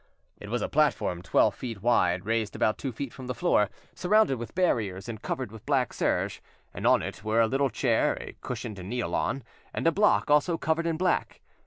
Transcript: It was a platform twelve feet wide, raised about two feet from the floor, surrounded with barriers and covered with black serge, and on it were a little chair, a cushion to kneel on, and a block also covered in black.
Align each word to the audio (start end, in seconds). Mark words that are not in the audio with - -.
It 0.39 0.49
was 0.49 0.63
a 0.63 0.67
platform 0.67 1.21
twelve 1.21 1.53
feet 1.53 1.83
wide, 1.83 2.25
raised 2.25 2.55
about 2.55 2.79
two 2.79 2.91
feet 2.91 3.13
from 3.13 3.27
the 3.27 3.35
floor, 3.35 3.69
surrounded 3.93 4.39
with 4.39 4.55
barriers 4.55 5.07
and 5.07 5.21
covered 5.21 5.51
with 5.51 5.63
black 5.67 5.93
serge, 5.93 6.41
and 6.73 6.87
on 6.87 7.03
it 7.03 7.23
were 7.23 7.39
a 7.39 7.45
little 7.47 7.69
chair, 7.69 8.17
a 8.19 8.33
cushion 8.41 8.73
to 8.73 8.81
kneel 8.83 9.13
on, 9.13 9.43
and 9.75 9.85
a 9.85 9.91
block 9.91 10.31
also 10.31 10.57
covered 10.57 10.87
in 10.87 10.97
black. 10.97 11.39